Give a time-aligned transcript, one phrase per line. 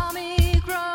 [0.00, 0.89] come me grow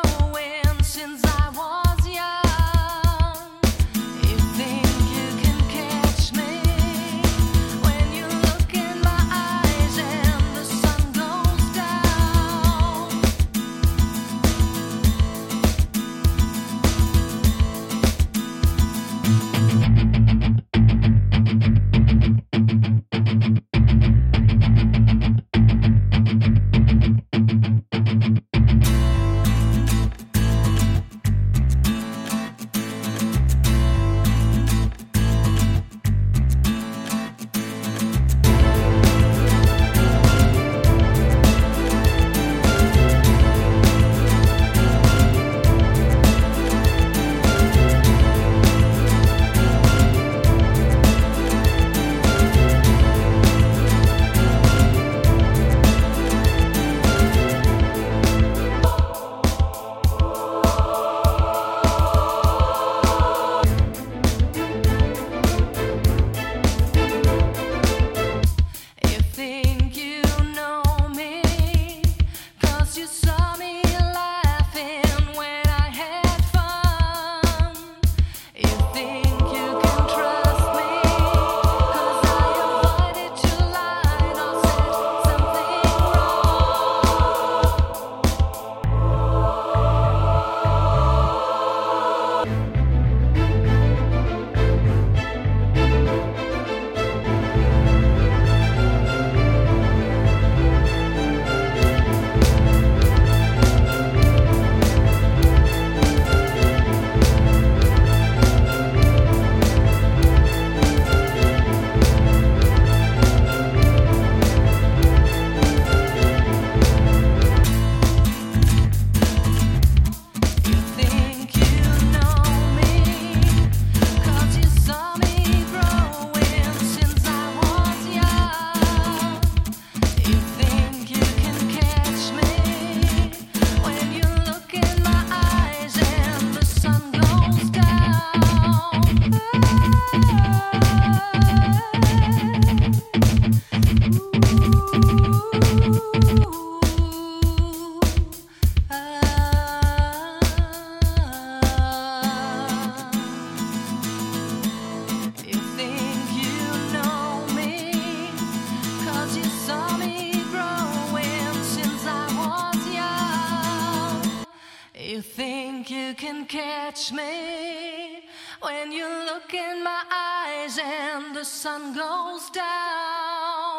[165.15, 168.25] You think you can catch me
[168.59, 173.74] when you look in my eyes and the sun goes down.